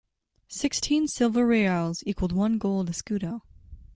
[0.47, 3.43] Sixteen silver reales equalled one gold escudo.